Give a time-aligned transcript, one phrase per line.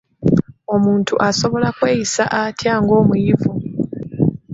[0.75, 3.51] Omuntu asobola kweyisa atya ng'omuyivu?